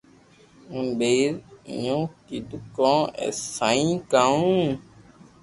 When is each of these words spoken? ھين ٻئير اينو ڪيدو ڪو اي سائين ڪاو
ھين 0.71 0.87
ٻئير 0.99 1.33
اينو 1.69 1.99
ڪيدو 2.27 2.57
ڪو 2.75 2.93
اي 3.19 3.27
سائين 3.55 3.89
ڪاو 4.11 4.35